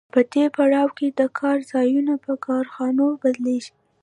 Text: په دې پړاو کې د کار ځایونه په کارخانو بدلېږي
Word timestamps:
په 0.13 0.19
دې 0.33 0.45
پړاو 0.55 0.89
کې 0.97 1.07
د 1.19 1.21
کار 1.39 1.57
ځایونه 1.71 2.13
په 2.25 2.31
کارخانو 2.45 3.05
بدلېږي 3.21 3.73